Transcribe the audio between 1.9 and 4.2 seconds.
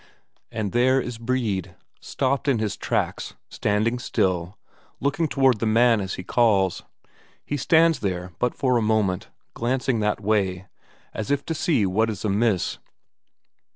Stopped in his tracks, standing